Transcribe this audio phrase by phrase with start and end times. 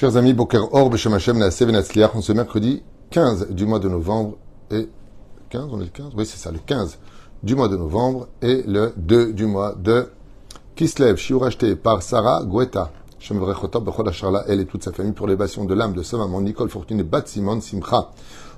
[0.00, 3.90] Chers amis, Boker Or, Beshem Hashem, Naaseh Venatzliach, on se mercredi 15 du mois de
[3.90, 4.38] novembre
[4.70, 4.88] et
[5.50, 6.96] 15, on est le 15 Oui, c'est ça, le 15
[7.42, 10.08] du mois de novembre et le 2 du mois de
[10.74, 12.90] Kislev, shiur acheté par Sarah Guetta.
[13.18, 16.16] Shem Vrechotop, Bechol Asharla, elle et toute sa famille pour l'élévation de l'âme de sa
[16.16, 18.10] maman, Nicole Fortune et Bat Simon Simcha.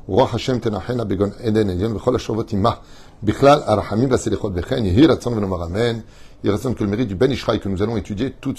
[0.06, 2.82] Roi Hashem Tenachena Begon Eden Elion, Bechol Ashavot Imah.
[3.20, 6.04] Bichlal Arachamim Vaselichot Bechen, Yehi Ratzon Venomar Amen.
[6.45, 8.59] Raisonne que le mérite du Ben que nous allons étudier tout de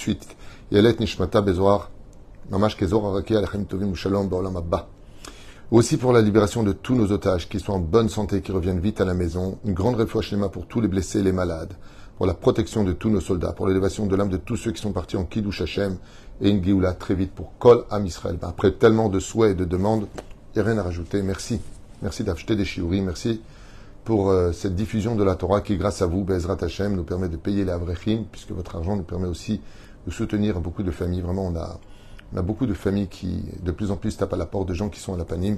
[5.72, 8.80] Aussi pour la libération de tous nos otages qui sont en bonne santé, qui reviennent
[8.80, 9.58] vite à la maison.
[9.66, 11.74] Une grande réfouachlema pour tous les blessés et les malades.
[12.18, 13.54] Pour la protection de tous nos soldats.
[13.54, 15.98] Pour l'élévation de l'âme de tous ceux qui sont partis en Kiddush Hashem.
[16.42, 18.38] Et une Géoula très vite pour Kol Am Israël.
[18.40, 20.08] Ben, après tellement de souhaits et de demandes,
[20.54, 21.22] il n'y a rien à rajouter.
[21.23, 21.60] Merci.
[22.04, 23.02] Merci d'acheter des shiuris.
[23.02, 23.42] Merci
[24.04, 27.30] pour euh, cette diffusion de la Torah qui, grâce à vous, Bezrat Hashem, nous permet
[27.30, 29.62] de payer la Avrechim, puisque votre argent nous permet aussi
[30.06, 31.22] de soutenir beaucoup de familles.
[31.22, 31.80] Vraiment, on a,
[32.34, 34.73] on a beaucoup de familles qui, de plus en plus, tapent à la porte de
[34.73, 35.58] gens qui sont à la panim.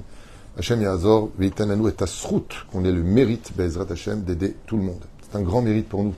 [0.58, 5.04] Hashem Yazor, Veitananou et Asrout, qu'on ait le mérite, Bezrat Hashem, d'aider tout le monde.
[5.22, 6.14] C'est un grand mérite pour nous.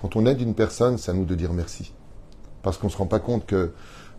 [0.00, 1.92] Quand on aide une personne, c'est à nous de dire merci.
[2.62, 3.72] Parce qu'on ne se rend pas compte que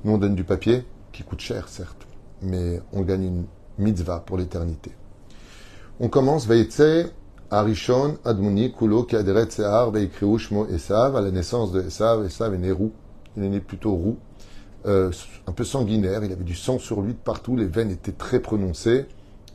[0.04, 2.08] nous, on donne du papier, qui coûte cher, certes,
[2.42, 3.46] mais on gagne une
[3.78, 4.92] mitzvah pour l'éternité.
[6.00, 7.12] On commence, Veitse,
[7.52, 12.58] Arishon, Admoni, Kulo, Kaderet, Sehar, Veikriou, Shmo, Esav, à la naissance de Esav, Esav est
[12.58, 12.92] né roux.
[13.38, 14.18] Il est né plutôt roux,
[14.86, 15.12] euh,
[15.48, 18.40] un peu sanguinaire, il avait du sang sur lui de partout, les veines étaient très
[18.40, 19.06] prononcées,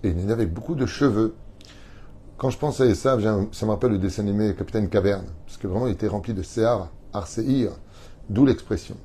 [0.02, 1.34] et il avec beaucoup de cheveux.
[2.36, 5.66] Quand je pense à Esav, ça me rappelle le dessin animé Capitaine Caverne, parce que
[5.66, 7.72] vraiment il était rempli de Sehar, Arseir,
[8.30, 8.96] d'où l'expression.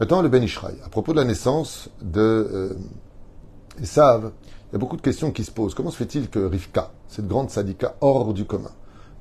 [0.00, 0.74] Maintenant, le Ben Ishraï.
[0.84, 2.74] À propos de la naissance de euh,
[3.80, 4.32] Esav,
[4.70, 5.74] il y a beaucoup de questions qui se posent.
[5.74, 8.72] Comment se fait-il que Rivka, cette grande sadika hors du commun,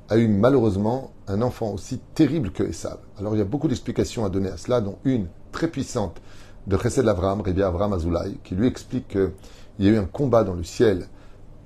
[0.09, 2.99] a eu malheureusement un enfant aussi terrible que Esav?
[3.19, 6.21] Alors il y a beaucoup d'explications à donner à cela, dont une très puissante
[6.67, 9.31] de Chesed Avram, Rabbi Avram Azoulay, qui lui explique qu'il
[9.79, 11.07] y a eu un combat dans le ciel,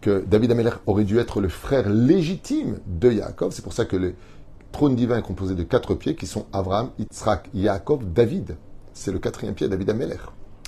[0.02, 3.52] que David Ameler aurait dû être le frère légitime de Yaakov.
[3.52, 4.14] C'est pour ça que le
[4.72, 8.56] trône divin est composé de quatre pieds qui sont Avram, Yitzhak, Yaakov, David.
[8.94, 10.18] C'est le quatrième pied, David Ameler.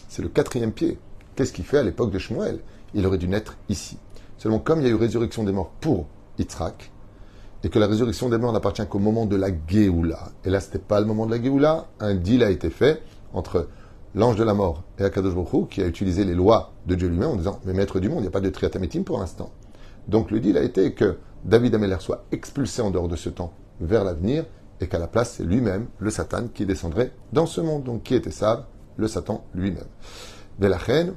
[0.07, 0.97] C'est le quatrième pied.
[1.35, 2.59] Qu'est-ce qu'il fait à l'époque de Shmuel?
[2.93, 3.97] Il aurait dû naître ici.
[4.37, 6.07] Seulement, comme il y a eu résurrection des morts pour
[6.39, 6.91] Yitzhak,
[7.63, 10.67] et que la résurrection des morts n'appartient qu'au moment de la Géoula, et là, ce
[10.67, 13.01] n'était pas le moment de la Géoula, un deal a été fait
[13.33, 13.67] entre
[14.17, 17.29] l'ange de la mort et Akadosh Baruch qui a utilisé les lois de Dieu lui-même
[17.29, 19.51] en disant Mais maître du monde, il n'y a pas de triatamétime pour l'instant.
[20.07, 23.53] Donc le deal a été que David Ameller soit expulsé en dehors de ce temps
[23.79, 24.45] vers l'avenir
[24.81, 27.83] et qu'à la place, c'est lui-même, le Satan, qui descendrait dans ce monde.
[27.83, 28.63] Donc qui était Sav?
[28.95, 29.85] Le Satan lui-même.
[30.57, 31.13] Dès la reine,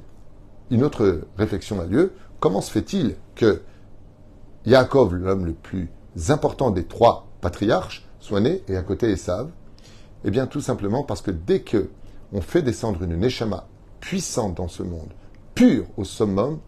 [0.69, 2.13] une autre réflexion a lieu.
[2.39, 3.61] Comment se fait-il que
[4.67, 5.89] Yaakov, l'homme le plus
[6.29, 9.49] important des trois patriarches, soit né et à côté Esav
[10.23, 11.89] Eh bien, tout simplement parce que dès que
[12.33, 13.67] on fait descendre une Neshama
[13.99, 15.11] puissante dans ce monde,
[15.55, 16.59] pure au summum,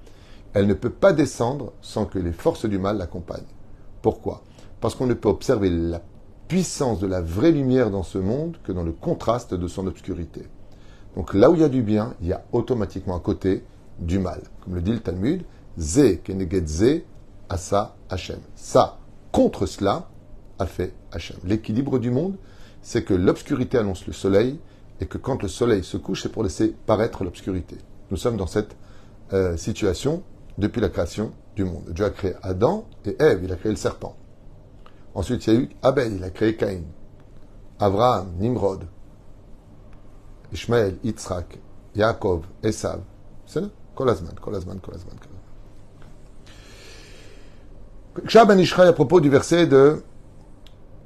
[0.54, 3.44] elle ne peut pas descendre sans que les forces du mal l'accompagnent.
[4.02, 4.44] Pourquoi?
[4.82, 6.02] Parce qu'on ne peut observer la
[6.48, 10.44] puissance de la vraie lumière dans ce monde que dans le contraste de son obscurité.
[11.16, 13.64] Donc là où il y a du bien, il y a automatiquement à côté
[14.00, 14.42] du mal.
[14.64, 15.44] Comme le dit le Talmud,
[15.80, 17.02] Ze keneged Ze
[17.50, 18.40] asa Hashem.
[18.56, 19.00] Ça,
[19.32, 20.10] contre cela,
[20.60, 21.38] a fait Hashem.
[21.44, 22.36] L'équilibre du monde,
[22.82, 24.60] c'est que l'obscurité annonce le soleil
[25.04, 27.76] et que quand le soleil se couche, c'est pour laisser paraître l'obscurité.
[28.10, 28.78] Nous sommes dans cette
[29.34, 30.24] euh, situation
[30.58, 31.84] depuis la création du monde.
[31.90, 34.16] Dieu a créé Adam et Ève, il a créé le serpent.
[35.14, 36.84] Ensuite, il y a eu Abel, il a créé Caïn.
[37.80, 38.86] Abraham, Nimrod,
[40.54, 41.60] Ishmael, Yitzhak,
[41.96, 43.02] Yaakov, Esav.
[43.46, 45.16] C'est là Kolazman, Kolazman, Kolazman.
[48.26, 50.02] Shaban Ishraï à propos du verset de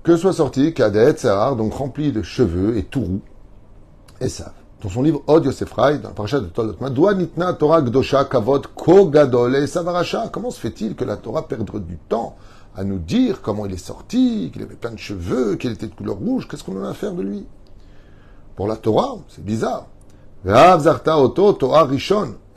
[0.03, 3.21] que soit sorti Kadet, Sahar, donc rempli de cheveux et tout roux,
[4.19, 4.51] Esav.
[4.81, 8.67] Dans son livre Od Yosefraï, dans le parachat de Tolot Doa nitna Torah gdosha kavod
[8.75, 9.55] ko gadol
[10.31, 12.35] Comment se fait-il que la Torah perdre du temps
[12.75, 15.95] à nous dire comment il est sorti, qu'il avait plein de cheveux, qu'il était de
[15.95, 17.47] couleur rouge, qu'est-ce qu'on en a à faire de lui?
[18.55, 19.87] Pour la Torah, c'est bizarre.
[20.45, 20.53] Et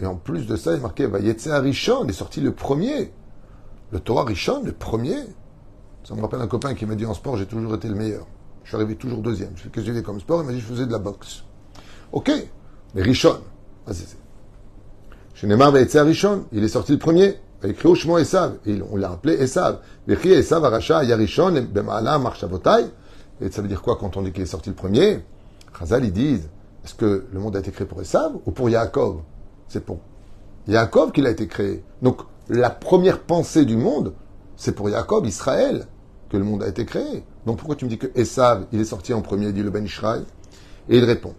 [0.06, 3.14] en plus de ça, il est marqué Vayetse Rishon, il est sorti le premier.
[3.92, 5.16] Le Torah Rishon, le premier.
[6.04, 8.26] Ça me rappelle un copain qui m'a dit en sport, j'ai toujours été le meilleur.
[8.62, 9.52] Je suis arrivé toujours deuxième.
[9.56, 11.44] Je fais que j'ai comme sport, il m'a dit je faisais de la boxe.
[12.12, 12.32] Ok,
[12.94, 13.38] mais Rishon.
[15.34, 17.36] Chez Neymar Vayetse Rishon, il est sorti le premier.
[17.62, 18.56] Esav.
[18.66, 19.80] Et on l'a appelé Esav.
[20.08, 22.86] Vechri Esav Aracha Yarishon Bemala Marshavotai.
[23.40, 25.20] Et ça veut dire quoi quand on dit qu'il est sorti le premier?
[25.78, 26.48] Chazal, ils disent
[26.84, 29.20] est-ce que le monde a été créé pour Esav ou pour Yaakov?
[29.68, 29.98] C'est pour
[30.66, 31.84] Yaakov qu'il a été créé.
[32.02, 34.14] Donc, la première pensée du monde,
[34.56, 35.86] c'est pour Yaakov, Israël,
[36.28, 37.24] que le monde a été créé.
[37.46, 39.84] Donc, pourquoi tu me dis que Esav, il est sorti en premier, dit le Ben
[39.84, 40.22] Ishraï?
[40.88, 41.34] Et il répond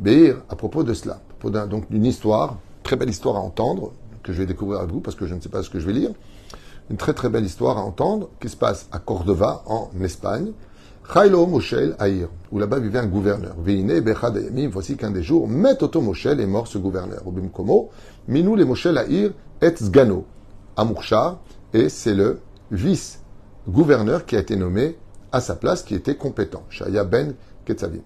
[0.00, 3.92] Beir, à propos de cela, propos d'un, donc d'une histoire, très belle histoire à entendre,
[4.22, 5.86] que je vais découvrir avec vous parce que je ne sais pas ce que je
[5.86, 6.10] vais lire.
[6.90, 10.52] Une très très belle histoire à entendre qui se passe à Cordova, en Espagne.
[11.12, 13.54] Chailo Moshel Aïr, où là-bas vivait un gouverneur.
[13.58, 14.38] Veine Bechad
[14.70, 17.22] voici qu'un des jours, Met Moshel est mort ce gouverneur.
[17.52, 17.90] Komo,
[18.28, 20.24] Minou le Moshel Aïr et Zgano,
[21.74, 22.40] et c'est le
[22.70, 24.96] vice-gouverneur qui a été nommé
[25.32, 26.62] à sa place, qui était compétent.
[26.70, 27.34] Shaya Ben
[27.64, 28.02] Ketzavim.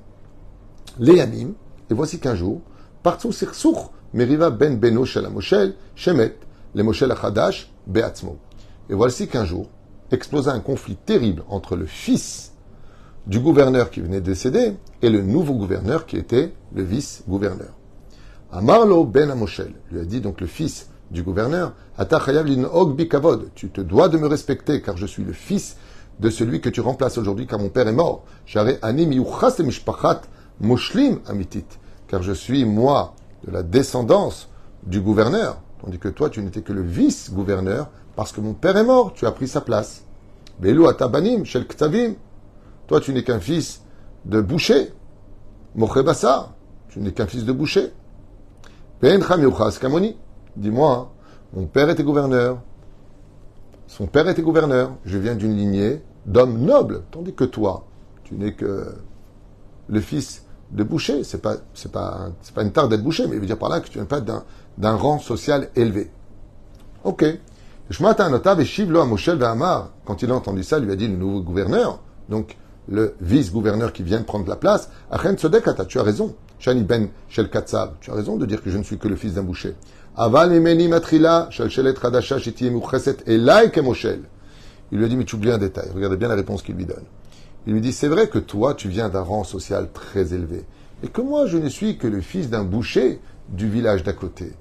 [0.98, 1.52] Les Yamim,
[1.90, 2.60] et voici qu'un jour,
[3.02, 6.36] partout Sirsour, Meriva Ben Beno Shel Shemet,
[6.74, 8.38] le Moshel Achadash, Beatzmo.
[8.90, 9.68] Et voici qu'un jour,
[10.10, 12.52] explosa un conflit terrible entre le fils
[13.26, 17.74] du gouverneur qui venait de décéder et le nouveau gouverneur qui était le vice-gouverneur.
[18.52, 21.72] Amarlo ben Amoshel lui a dit donc le fils du gouverneur,
[23.54, 25.76] tu te dois de me respecter car je suis le fils
[26.20, 28.24] de celui que tu remplaces aujourd'hui car mon père est mort.
[30.60, 31.66] Moshlim amitit,
[32.08, 33.14] car je suis moi
[33.46, 34.48] de la descendance
[34.84, 38.84] du gouverneur, tandis que toi tu n'étais que le vice-gouverneur parce que mon père est
[38.84, 40.04] mort, tu as pris sa place.
[40.58, 42.14] Belu atabanim shel ktavim,
[42.86, 43.82] toi, tu n'es qu'un fils
[44.24, 44.92] de boucher.
[45.74, 46.54] Mochebassa,
[46.88, 47.92] tu n'es qu'un fils de boucher.
[49.00, 50.16] Kamoni.
[50.56, 51.08] Dis-moi, hein,
[51.52, 52.58] mon père était gouverneur.
[53.88, 54.92] Son père était gouverneur.
[55.04, 57.86] Je viens d'une lignée d'hommes nobles, tandis que toi,
[58.24, 58.94] tu n'es que
[59.88, 61.24] le fils de boucher.
[61.24, 63.68] C'est pas, c'est pas, c'est pas une tare d'être boucher, mais il veut dire par
[63.68, 64.44] là que tu n'es pas d'un,
[64.78, 66.10] d'un rang social élevé.
[67.04, 67.24] Ok.
[67.88, 68.16] Quand
[70.22, 72.00] il a entendu ça, lui a dit le nouveau gouverneur.
[72.28, 72.56] Donc,
[72.88, 74.90] le vice-gouverneur qui vient de prendre la place,
[75.88, 76.34] tu as raison.
[76.58, 79.34] Shani ben Shel tu as raison de dire que je ne suis que le fils
[79.34, 79.74] d'un boucher.
[80.16, 81.94] Aval emeni matrila, Shel Shelet
[83.26, 84.20] Elai Kemoshel.
[84.90, 85.90] Il lui a dit, mais tu oublies un détail.
[85.94, 87.04] Regardez bien la réponse qu'il lui donne.
[87.66, 90.64] Il lui dit, c'est vrai que toi, tu viens d'un rang social très élevé.
[91.02, 94.52] Et que moi, je ne suis que le fils d'un boucher du village d'à côté.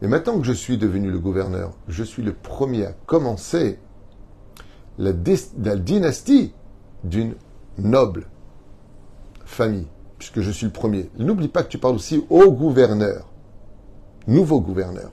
[0.00, 3.78] Mais maintenant que je suis devenu le gouverneur, je suis le premier à commencer
[4.98, 6.52] la, dynastie
[7.04, 7.34] d'une
[7.78, 8.26] noble
[9.44, 9.86] famille,
[10.18, 11.10] puisque je suis le premier.
[11.18, 13.28] N'oublie pas que tu parles aussi au gouverneur,
[14.26, 15.12] nouveau gouverneur.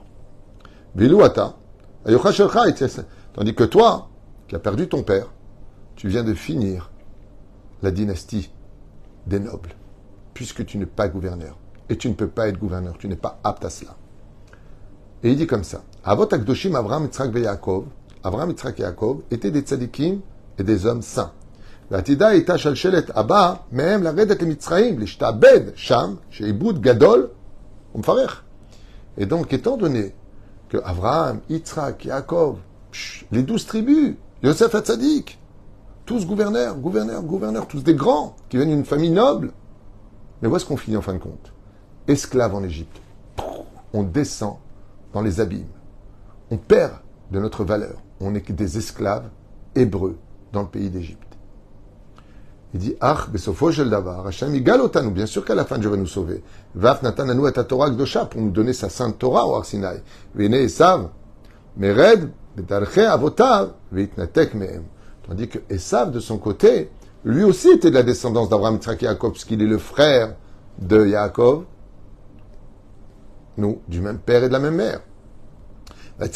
[0.96, 1.56] Viluata,
[2.04, 4.08] tandis que toi,
[4.48, 5.32] qui as perdu ton père,
[5.94, 6.90] tu viens de finir
[7.81, 8.51] la dynastie
[9.27, 9.75] des nobles,
[10.33, 11.57] puisque tu n'es pas gouverneur.
[11.89, 13.95] Et tu ne peux pas être gouverneur, tu n'es pas apte à cela.
[15.23, 17.85] Et il dit comme ça Avot Akdoshim Avraham, Yitzhak et Yaakov,
[18.23, 20.21] Avraham, Yitzhak et Yaakov étaient des tzadikim
[20.57, 21.31] et des hommes saints.
[21.91, 27.27] והעתידה הייתה שלשלת הבאה מהם לרדת למצרים, להשתעבד שם, שעיבוד גדול
[27.95, 28.41] ומפרך.
[29.17, 30.13] Et donc, étant donné
[30.67, 32.57] que Abraham, Yitzhak, Yaakov,
[33.31, 35.38] les douze tribus, Yosef Hatzadik,
[36.10, 39.52] tous gouverneurs, gouverneurs, gouverneurs, tous des grands, qui viennent d'une famille noble.
[40.42, 41.52] Mais où est-ce qu'on finit en fin de compte?
[42.08, 43.00] Esclaves en Égypte.
[43.92, 44.56] On descend
[45.12, 45.70] dans les abîmes.
[46.50, 46.94] On perd
[47.30, 47.94] de notre valeur.
[48.20, 49.28] On que des esclaves
[49.76, 50.18] hébreux
[50.52, 51.36] dans le pays d'Égypte.
[52.74, 55.12] Il dit, Ach, besofo davar, Hashem igalotanu.
[55.12, 56.42] Bien sûr qu'à la fin, Dieu va nous sauver.
[56.74, 57.88] Vaf natananu et Torah
[58.28, 60.02] pour nous donner sa sainte Torah au Arsinaï.
[60.34, 61.10] Vene Esav,
[61.76, 64.82] mered, bedarche avotav, veitnatek mehem.
[65.30, 66.90] Tandis que Esav, de son côté,
[67.24, 70.34] lui aussi était de la descendance d'Abraham, Yitzhak Jacob, puisqu'il est le frère
[70.80, 71.66] de Yaakov.
[73.56, 75.02] Nous, du même père et de la même mère.
[76.20, 76.26] Et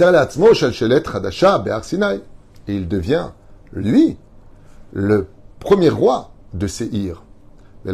[2.68, 3.30] il devient,
[3.72, 4.16] lui,
[4.92, 5.26] le
[5.58, 7.24] premier roi de Seir.
[7.84, 7.92] Et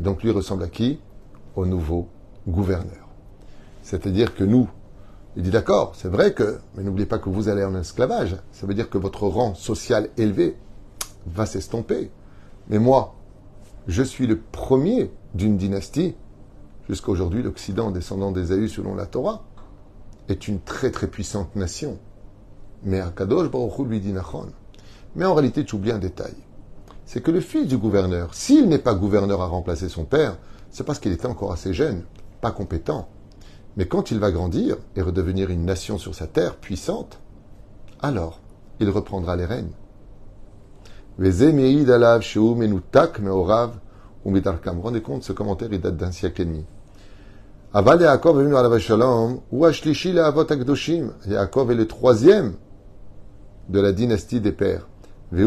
[0.00, 1.00] donc lui ressemble à qui?
[1.56, 2.06] Au nouveau
[2.46, 3.08] gouverneur.
[3.82, 4.68] C'est-à-dire que nous,
[5.36, 8.36] il dit d'accord, c'est vrai que, mais n'oubliez pas que vous allez en esclavage.
[8.52, 10.56] Ça veut dire que votre rang social élevé
[11.26, 12.10] va s'estomper.
[12.68, 13.14] Mais moi,
[13.86, 16.14] je suis le premier d'une dynastie.
[16.88, 19.44] Jusqu'à aujourd'hui, l'Occident, descendant d'Ésaü selon la Torah,
[20.28, 21.98] est une très très puissante nation.
[22.84, 23.00] Mais
[23.88, 24.02] lui.
[25.14, 26.34] Mais en réalité, tu oublies un détail.
[27.06, 30.38] C'est que le fils du gouverneur, s'il n'est pas gouverneur à remplacer son père,
[30.70, 32.02] c'est parce qu'il était encore assez jeune,
[32.40, 33.08] pas compétent.
[33.76, 37.18] Mais quand il va grandir et redevenir une nation sur sa terre puissante,
[38.00, 38.40] alors
[38.80, 39.72] il reprendra les rênes.
[44.82, 46.64] Rendez compte, ce commentaire, date d'un siècle et demi.
[47.74, 51.12] Aval Yaakov est venu à la Shalom, ou Ashlishi Avot Akdoshim.
[51.26, 52.54] Yaakov est le troisième
[53.68, 54.88] de la dynastie des pères.
[55.34, 55.46] Et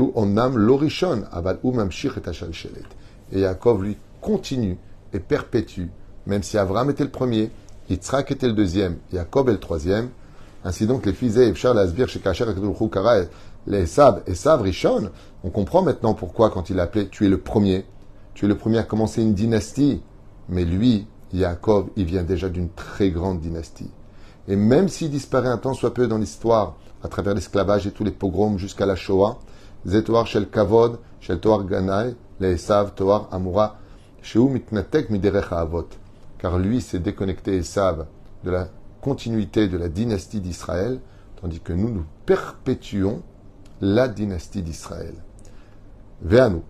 [3.39, 4.77] Yaakov, lui, continue
[5.13, 5.89] et perpétue,
[6.25, 7.51] même si Avram était le premier,
[7.89, 10.09] Yitzhak était le deuxième, Yaakov est le troisième.
[10.63, 12.45] Ainsi donc, les fils Efshar, Lasbir, Shekasher,
[12.91, 13.17] Kara,
[13.67, 15.11] les Esav, Esav, Rishon,
[15.43, 17.85] on comprend maintenant pourquoi, quand il appelait, tu es le premier,
[18.33, 20.01] tu es le premier à commencer une dynastie
[20.49, 23.91] Mais lui, Yaakov, il vient déjà d'une très grande dynastie.
[24.47, 28.03] Et même s'il disparaît un temps soit peu dans l'histoire, à travers l'esclavage et tous
[28.03, 29.37] les pogroms jusqu'à la Shoah,
[29.85, 33.77] Zetoar Shel Kavod, Shel Toar Ganai, Esav Toar Amura,
[34.23, 35.87] Sheu Mitnatek Miderech Avot.
[36.45, 38.05] Car lui s'est déconnecté, Esav,
[38.43, 38.67] de la
[39.01, 40.99] continuité de la dynastie d'Israël,
[41.41, 43.23] tandis que nous, nous perpétuons
[43.81, 45.15] la dynastie d'Israël.
[46.21, 46.61] Ve'anu.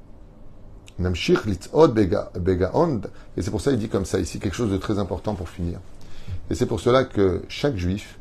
[0.97, 3.01] Namshir litzod begaond.
[3.35, 5.49] Et c'est pour ça qu'il dit comme ça ici, quelque chose de très important pour
[5.49, 5.81] finir.
[6.49, 8.17] Et c'est pour cela que chaque juif,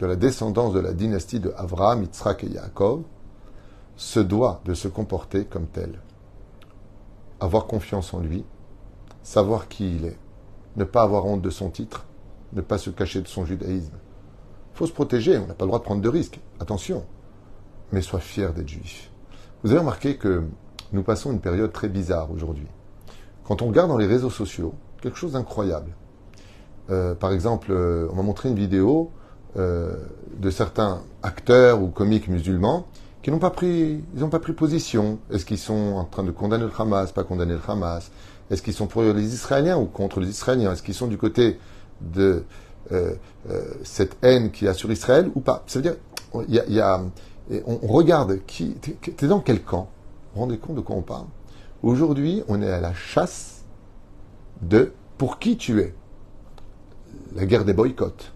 [0.00, 3.04] de la descendance de la dynastie de Avraham, Yitzhak et Yaakov,
[3.94, 6.00] se doit de se comporter comme tel.
[7.38, 8.44] Avoir confiance en lui,
[9.22, 10.18] savoir qui il est,
[10.76, 12.06] ne pas avoir honte de son titre,
[12.52, 13.94] ne pas se cacher de son judaïsme.
[14.74, 17.04] Il faut se protéger, on n'a pas le droit de prendre de risques, attention,
[17.92, 19.10] mais sois fier d'être juif.
[19.62, 20.44] Vous avez remarqué que
[20.92, 22.66] nous passons une période très bizarre aujourd'hui.
[23.44, 25.92] Quand on regarde dans les réseaux sociaux, quelque chose d'incroyable.
[26.90, 29.10] Euh, par exemple, euh, on m'a montré une vidéo
[29.56, 29.96] euh,
[30.38, 32.86] de certains acteurs ou comiques musulmans
[33.22, 35.18] qui n'ont pas pris, n'ont pas pris position.
[35.30, 38.10] Est-ce qu'ils sont en train de condamner le Hamas, pas condamner le Hamas?
[38.50, 40.72] Est-ce qu'ils sont pour les Israéliens ou contre les Israéliens?
[40.72, 41.58] Est-ce qu'ils sont du côté
[42.00, 42.44] de
[43.84, 45.62] cette haine qu'il y a sur Israël ou pas?
[45.66, 45.96] Ça veut dire,
[46.48, 47.00] il y a,
[47.66, 49.88] on, regarde qui, t'es dans quel camp?
[50.32, 51.26] Vous vous rendez compte de quoi on parle?
[51.82, 53.64] Aujourd'hui, on est à la chasse
[54.62, 55.94] de pour qui tu es
[57.34, 58.32] la guerre des boycotts.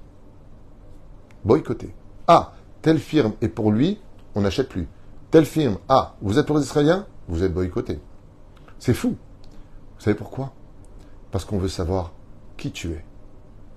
[1.44, 1.94] Boycotter.
[2.26, 2.52] Ah,
[2.82, 4.00] telle firme est pour lui,
[4.34, 4.88] on n'achète plus.
[5.30, 8.00] Telle firme, ah, vous êtes pour les Israéliens, vous êtes boycotté.
[8.78, 9.16] C'est fou.
[9.96, 10.52] Vous savez pourquoi?
[11.30, 12.12] Parce qu'on veut savoir
[12.56, 13.04] qui tu es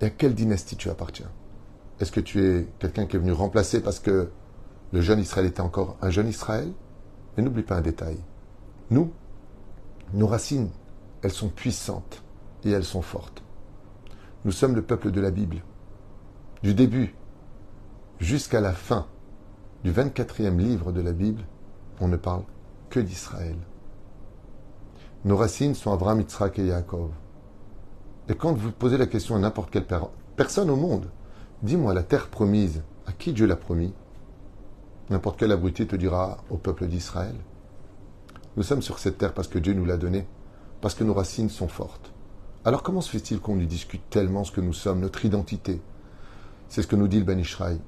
[0.00, 1.30] et à quelle dynastie tu appartiens.
[2.00, 4.30] Est-ce que tu es quelqu'un qui est venu remplacer parce que
[4.92, 6.72] le jeune Israël était encore un jeune Israël?
[7.36, 8.18] Mais n'oublie pas un détail.
[8.90, 9.12] Nous,
[10.12, 10.70] nos racines,
[11.22, 12.22] elles sont puissantes
[12.64, 13.42] et elles sont fortes.
[14.44, 15.62] Nous sommes le peuple de la Bible.
[16.62, 17.14] Du début
[18.20, 19.06] jusqu'à la fin
[19.84, 21.44] du 24e livre de la Bible,
[22.00, 22.42] on ne parle
[22.90, 23.56] que d'Israël.
[25.24, 27.10] Nos racines sont Abraham, Yitzhak et Yaakov.
[28.28, 29.86] Et quand vous posez la question à n'importe quelle
[30.36, 31.10] personne au monde,
[31.62, 33.92] dis-moi la terre promise, à qui Dieu l'a promis?
[35.10, 37.34] N'importe quel abruti te dira au peuple d'Israël.
[38.56, 40.26] Nous sommes sur cette terre parce que Dieu nous l'a donnée,
[40.80, 42.12] parce que nos racines sont fortes.
[42.64, 45.80] Alors comment se fait-il qu'on lui discute tellement ce que nous sommes, notre identité?
[46.68, 47.80] C'est ce que nous dit le Ben Ishraï.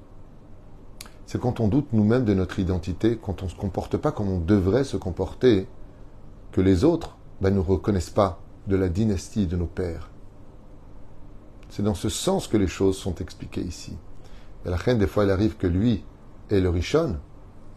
[1.26, 4.30] C'est quand on doute nous-mêmes de notre identité, quand on ne se comporte pas comme
[4.30, 5.68] on devrait se comporter,
[6.50, 10.11] que les autres ben, nous reconnaissent pas de la dynastie de nos pères.
[11.70, 13.97] C'est dans ce sens que les choses sont expliquées ici.
[14.66, 16.04] Et la reine, des fois, il arrive que lui
[16.50, 17.16] est le Rishon.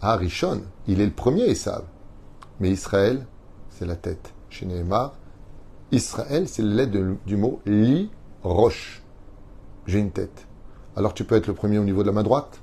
[0.01, 1.87] Ah, Rishon, il est le premier, ils savent.
[2.59, 3.25] Mais Israël,
[3.69, 4.33] c'est la tête.
[4.49, 4.67] Chez
[5.91, 8.11] Israël, c'est lait du mot li
[8.43, 9.03] roche.
[9.85, 10.47] J'ai une tête.
[10.95, 12.61] Alors tu peux être le premier au niveau de la main droite,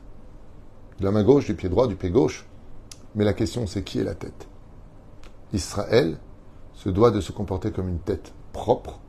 [1.00, 2.46] de la main gauche, du pied droit, du pied gauche.
[3.14, 4.46] Mais la question, c'est qui est la tête?
[5.52, 6.18] Israël
[6.80, 9.00] se doit de se comporter comme une tête propre,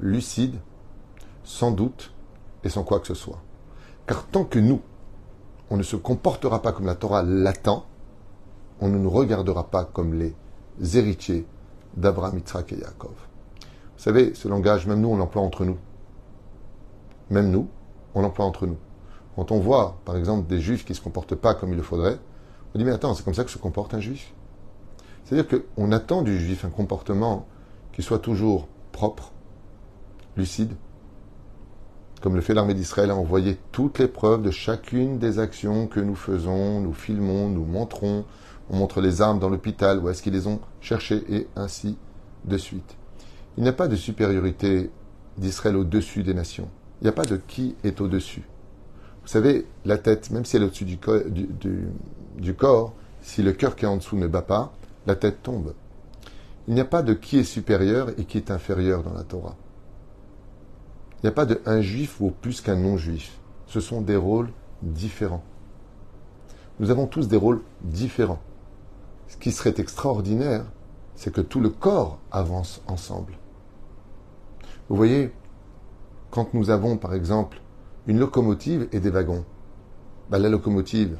[0.00, 0.56] lucide,
[1.44, 2.12] sans doute
[2.64, 3.38] et sans quoi que ce soit.
[4.08, 4.80] Car tant que nous,
[5.70, 7.86] on ne se comportera pas comme la Torah l'attend,
[8.80, 10.34] on ne nous regardera pas comme les
[10.96, 11.46] héritiers
[11.96, 13.12] d'Abraham, Yitzhak et Yaakov.
[13.12, 15.78] Vous savez, ce langage, même nous, on l'emploie entre nous.
[17.30, 17.68] Même nous,
[18.16, 18.78] on l'emploie entre nous.
[19.36, 21.82] Quand on voit, par exemple, des juifs qui ne se comportent pas comme il le
[21.82, 22.18] faudrait,
[22.74, 24.34] on dit, mais attends, c'est comme ça que se comporte un juif.
[25.28, 27.46] C'est-à-dire qu'on attend du juif un comportement
[27.92, 29.32] qui soit toujours propre,
[30.38, 30.72] lucide,
[32.22, 36.00] comme le fait l'armée d'Israël, à envoyer toutes les preuves de chacune des actions que
[36.00, 38.24] nous faisons, nous filmons, nous montrons,
[38.70, 41.98] on montre les armes dans l'hôpital, où est-ce qu'ils les ont cherchées, et ainsi
[42.46, 42.96] de suite.
[43.58, 44.90] Il n'y a pas de supériorité
[45.36, 46.70] d'Israël au-dessus des nations.
[47.02, 48.44] Il n'y a pas de qui est au-dessus.
[49.22, 53.84] Vous savez, la tête, même si elle est au-dessus du, corps, si le cœur qui
[53.84, 54.72] est en dessous ne bat pas,
[55.08, 55.72] la tête tombe.
[56.68, 59.56] Il n'y a pas de qui est supérieur et qui est inférieur dans la Torah.
[61.14, 63.38] Il n'y a pas de un juif ou plus qu'un non-juif.
[63.66, 64.50] Ce sont des rôles
[64.82, 65.42] différents.
[66.78, 68.40] Nous avons tous des rôles différents.
[69.28, 70.66] Ce qui serait extraordinaire,
[71.14, 73.32] c'est que tout le corps avance ensemble.
[74.90, 75.32] Vous voyez,
[76.30, 77.62] quand nous avons par exemple
[78.06, 79.46] une locomotive et des wagons,
[80.28, 81.16] bah, la locomotive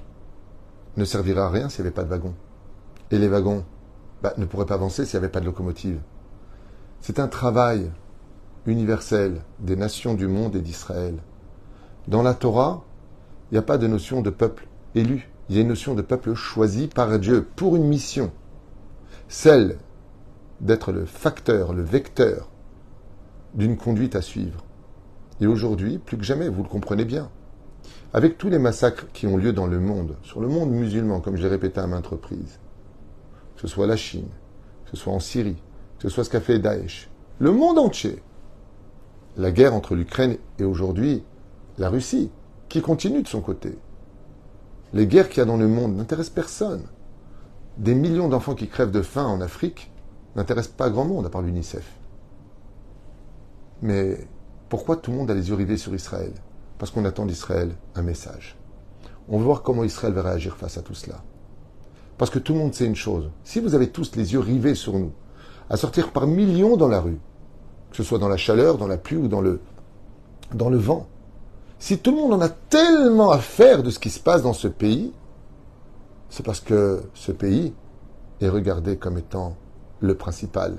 [0.98, 2.34] ne servira à rien s'il n'y avait pas de wagon.
[3.10, 3.64] Et les wagons
[4.22, 6.00] bah, ne pourraient pas avancer s'il n'y avait pas de locomotive.
[7.00, 7.90] C'est un travail
[8.66, 11.14] universel des nations du monde et d'Israël.
[12.08, 12.84] Dans la Torah,
[13.50, 16.02] il n'y a pas de notion de peuple élu, il y a une notion de
[16.02, 18.30] peuple choisi par Dieu pour une mission,
[19.28, 19.78] celle
[20.60, 22.48] d'être le facteur, le vecteur
[23.54, 24.64] d'une conduite à suivre.
[25.40, 27.30] Et aujourd'hui, plus que jamais, vous le comprenez bien,
[28.12, 31.36] avec tous les massacres qui ont lieu dans le monde, sur le monde musulman, comme
[31.36, 32.58] j'ai répété à maintes reprises,
[33.58, 34.28] que ce soit la Chine,
[34.84, 35.60] que ce soit en Syrie,
[35.98, 37.10] que ce soit ce qu'a fait Daesh,
[37.40, 38.22] le monde entier,
[39.36, 41.24] la guerre entre l'Ukraine et aujourd'hui
[41.76, 42.30] la Russie,
[42.68, 43.76] qui continue de son côté.
[44.92, 46.84] Les guerres qu'il y a dans le monde n'intéressent personne.
[47.78, 49.90] Des millions d'enfants qui crèvent de faim en Afrique
[50.36, 51.84] n'intéressent pas grand monde à part l'UNICEF.
[53.82, 54.28] Mais
[54.68, 56.32] pourquoi tout le monde a les yeux rivés sur Israël?
[56.78, 58.56] Parce qu'on attend d'Israël un message.
[59.28, 61.22] On veut voir comment Israël va réagir face à tout cela.
[62.18, 63.30] Parce que tout le monde sait une chose.
[63.44, 65.12] Si vous avez tous les yeux rivés sur nous,
[65.70, 67.20] à sortir par millions dans la rue,
[67.90, 69.60] que ce soit dans la chaleur, dans la pluie ou dans le,
[70.76, 71.06] vent,
[71.78, 74.52] si tout le monde en a tellement à faire de ce qui se passe dans
[74.52, 75.12] ce pays,
[76.28, 77.72] c'est parce que ce pays
[78.40, 79.56] est regardé comme étant
[80.00, 80.76] le principal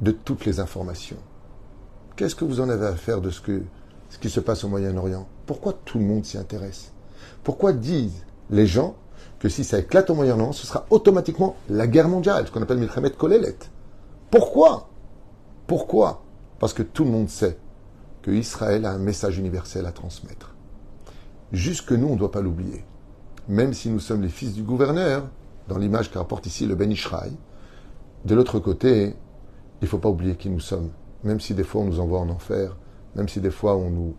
[0.00, 1.18] de toutes les informations.
[2.16, 5.28] Qu'est-ce que vous en avez à faire de ce qui se passe au Moyen-Orient?
[5.46, 6.92] Pourquoi tout le monde s'y intéresse?
[7.44, 8.96] Pourquoi disent les gens
[9.38, 12.78] que si ça éclate au Moyen-Orient, ce sera automatiquement la guerre mondiale, ce qu'on appelle
[12.78, 13.56] Milchamet Kolelet
[14.30, 14.88] Pourquoi?
[15.66, 16.22] Pourquoi?
[16.58, 17.58] Parce que tout le monde sait
[18.22, 20.54] que Israël a un message universel à transmettre.
[21.52, 22.84] Jusque nous, on ne doit pas l'oublier.
[23.48, 25.28] Même si nous sommes les fils du gouverneur,
[25.68, 27.32] dans l'image que rapporte ici le Ben Ishraï,
[28.24, 29.14] de l'autre côté,
[29.80, 30.90] il ne faut pas oublier qui nous sommes
[31.24, 32.76] même si des fois on nous envoie en enfer,
[33.14, 34.14] même si des fois on nous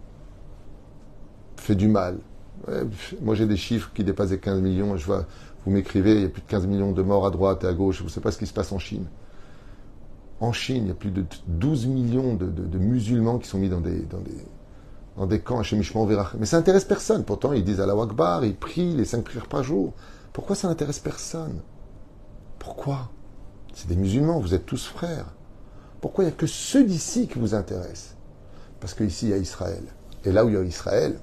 [1.58, 2.18] fait du mal.
[3.22, 5.26] Moi j'ai des chiffres qui dépassent les 15 millions, je vois,
[5.66, 7.74] vous m'écrivez, il y a plus de 15 millions de morts à droite et à
[7.74, 9.06] gauche, vous ne savez pas ce qui se passe en Chine.
[10.40, 13.82] En Chine, il y a plus de 12 millions de, musulmans qui sont mis dans
[13.82, 14.38] des, dans des,
[15.18, 15.64] dans des camps à
[16.40, 17.26] Mais ça n'intéresse personne.
[17.26, 19.94] Pourtant, ils disent à la Wakbar, ils prient les cinq prières par jour.
[20.32, 21.60] Pourquoi ça n'intéresse personne?
[22.58, 23.10] Pourquoi?
[23.74, 25.26] C'est des musulmans, vous êtes tous frères.
[26.00, 28.16] Pourquoi il n'y a que ceux d'ici qui vous intéressent?
[28.80, 29.84] Parce qu'ici, il y a Israël.
[30.24, 31.20] Et là où il y a Israël,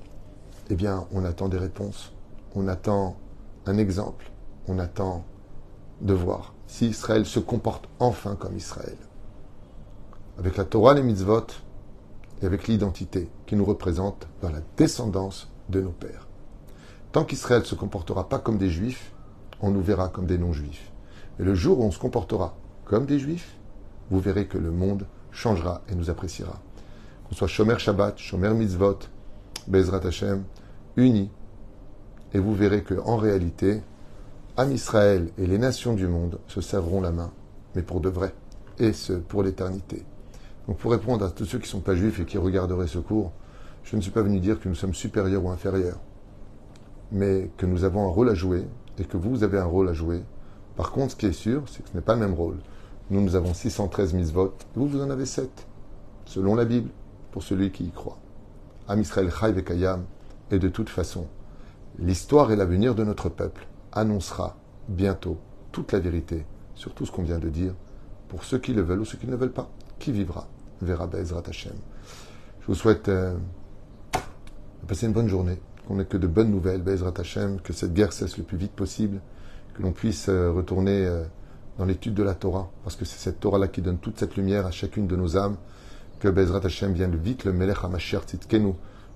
[0.70, 2.12] eh bien, on attend des réponses.
[2.54, 3.16] On attend
[3.66, 4.30] un exemple.
[4.68, 5.24] On attend
[6.00, 8.96] de voir si Israël se comporte enfin comme Israël.
[10.38, 11.46] Avec la Torah, les mitzvot,
[12.42, 16.26] et avec l'identité qui nous représente dans la descendance de nos pères.
[17.12, 19.12] Tant qu'Israël ne se comportera pas comme des juifs,
[19.60, 20.92] on nous verra comme des non-juifs.
[21.38, 23.56] Et le jour où on se comportera comme des juifs,
[24.10, 26.60] vous verrez que le monde changera et nous appréciera.
[27.24, 28.98] Qu'on soit Shomer Shabbat, Shomer Mitzvot,
[29.68, 30.44] Bezrat Hashem,
[30.96, 31.30] unis,
[32.32, 33.82] et vous verrez que en réalité,
[34.56, 37.30] Am Israël et les nations du monde se servront la main,
[37.74, 38.32] mais pour de vrai,
[38.78, 40.02] et ce pour l'éternité.
[40.66, 42.98] Donc pour répondre à tous ceux qui ne sont pas juifs et qui regarderaient ce
[42.98, 43.32] cours,
[43.84, 46.00] je ne suis pas venu dire que nous sommes supérieurs ou inférieurs,
[47.12, 48.64] mais que nous avons un rôle à jouer
[48.98, 50.22] et que vous avez un rôle à jouer.
[50.74, 52.56] Par contre, ce qui est sûr, c'est que ce n'est pas le même rôle.
[53.10, 54.66] Nous, nous avons 613 votes.
[54.74, 55.48] Vous, vous en avez 7,
[56.24, 56.90] selon la Bible,
[57.30, 58.18] pour celui qui y croit.
[58.88, 60.04] Am Israël Chai Vekayam.
[60.50, 61.26] Et de toute façon,
[61.98, 64.56] l'histoire et l'avenir de notre peuple annoncera
[64.88, 65.38] bientôt
[65.72, 67.74] toute la vérité sur tout ce qu'on vient de dire,
[68.28, 69.70] pour ceux qui le veulent ou ceux qui ne le veulent pas.
[69.98, 70.46] Qui vivra
[70.82, 71.72] verra Bezrat Hashem.
[72.60, 73.34] Je vous souhaite euh,
[74.12, 77.94] de passer une bonne journée, qu'on n'ait que de bonnes nouvelles, Bezrat Hashem, que cette
[77.94, 79.20] guerre cesse le plus vite possible,
[79.74, 81.06] que l'on puisse euh, retourner.
[81.06, 81.24] Euh,
[81.78, 84.66] dans l'étude de la Torah, parce que c'est cette Torah-là qui donne toute cette lumière
[84.66, 85.56] à chacune de nos âmes,
[86.18, 88.72] que Bezrat Hashem vienne vite, le Melech HaMashiach Tzidkenu,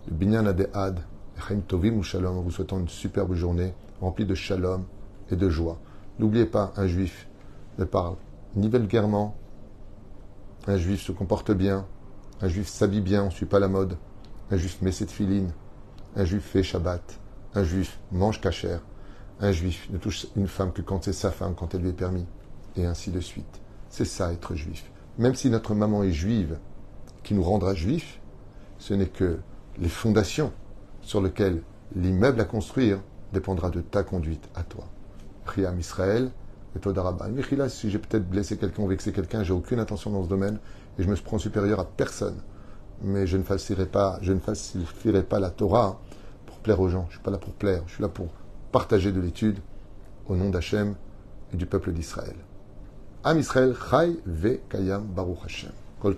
[0.08, 1.00] le Binyan Adehad,
[1.36, 4.84] Chaim Tovim ou Shalom, en vous souhaitant une superbe journée remplie de shalom
[5.30, 5.78] et de joie.
[6.18, 7.28] N'oubliez pas, un juif
[7.78, 8.16] ne parle
[8.56, 9.36] ni vulgairement,
[10.66, 11.86] un juif se comporte bien,
[12.40, 13.96] un juif s'habille bien, on ne suit pas la mode,
[14.50, 15.52] un juif met cette filine,
[16.16, 17.20] un juif fait Shabbat,
[17.54, 18.80] un juif mange cachère,
[19.40, 21.94] un juif ne touche une femme que quand c'est sa femme, quand elle lui est
[21.94, 22.26] permis
[22.76, 23.60] et ainsi de suite.
[23.88, 24.90] C'est ça être juif.
[25.18, 26.58] Même si notre maman est juive,
[27.22, 28.20] qui nous rendra juifs,
[28.78, 29.38] ce n'est que
[29.78, 30.52] les fondations
[31.02, 31.62] sur lesquelles
[31.94, 33.00] l'immeuble à construire
[33.32, 34.84] dépendra de ta conduite à toi.
[35.44, 36.30] Priam Israël
[36.76, 37.28] et Todarabah.
[37.68, 40.58] si j'ai peut-être blessé quelqu'un ou vexé quelqu'un, j'ai aucune intention dans ce domaine
[40.98, 42.36] et je me prends supérieur à personne.
[43.02, 43.86] Mais je ne faciliterai
[45.22, 46.00] pas, la Torah
[46.46, 47.06] pour plaire aux gens.
[47.08, 48.28] Je suis pas là pour plaire, je suis là pour
[48.72, 49.58] partager de l'étude
[50.28, 50.94] au nom d'Hachem
[51.52, 52.36] et du peuple d'Israël.
[53.24, 55.72] Am Israël Chai Ve Kayam Baruch Hashem.
[56.00, 56.16] Kol